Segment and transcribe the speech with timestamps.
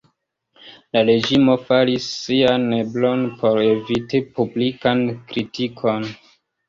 [0.95, 6.09] La reĝimo faris sian eblon por eviti publikan kritikon.